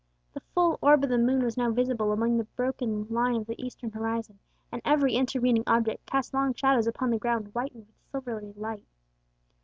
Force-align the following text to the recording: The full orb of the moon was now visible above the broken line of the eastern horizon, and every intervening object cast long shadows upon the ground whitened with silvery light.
The 0.33 0.39
full 0.55 0.79
orb 0.81 1.03
of 1.03 1.11
the 1.11 1.19
moon 1.19 1.43
was 1.43 1.57
now 1.57 1.69
visible 1.69 2.11
above 2.11 2.35
the 2.35 2.45
broken 2.55 3.05
line 3.09 3.35
of 3.35 3.45
the 3.45 3.63
eastern 3.63 3.91
horizon, 3.91 4.39
and 4.71 4.81
every 4.83 5.13
intervening 5.13 5.63
object 5.67 6.07
cast 6.07 6.33
long 6.33 6.55
shadows 6.55 6.87
upon 6.87 7.11
the 7.11 7.19
ground 7.19 7.49
whitened 7.49 7.85
with 7.85 8.09
silvery 8.11 8.51
light. 8.57 8.87